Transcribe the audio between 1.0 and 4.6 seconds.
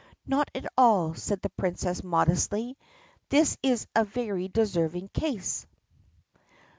said the Princess modestly; "this is a very